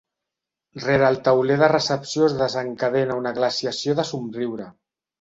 Rere 0.85 1.07
el 1.09 1.19
tauler 1.27 1.59
de 1.65 1.69
recepció 1.75 2.25
es 2.31 2.37
desencadena 2.41 3.21
una 3.23 3.37
glaciació 3.39 3.99
de 4.03 4.11
somriure. 4.15 4.73